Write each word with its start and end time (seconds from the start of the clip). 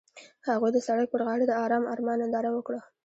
هغوی 0.49 0.69
د 0.73 0.77
سړک 0.87 1.07
پر 1.11 1.21
غاړه 1.27 1.45
د 1.47 1.53
آرام 1.63 1.83
آرمان 1.93 2.17
ننداره 2.21 2.49
وکړه. 2.53 2.81